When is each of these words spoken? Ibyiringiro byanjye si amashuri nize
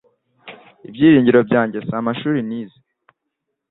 Ibyiringiro 0.87 1.39
byanjye 1.47 1.77
si 1.85 1.91
amashuri 1.99 2.39
nize 2.47 2.79